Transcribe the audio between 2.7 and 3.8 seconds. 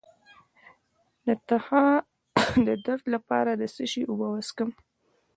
درد لپاره د